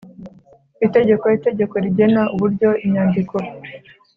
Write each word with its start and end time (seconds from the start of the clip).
Itegeko 0.85 1.25
Itegeko 1.37 1.75
rigena 1.83 2.21
uburyo 2.33 2.69
inyandiko 2.85 3.35